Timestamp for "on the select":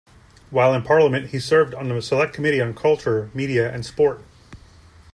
1.75-2.33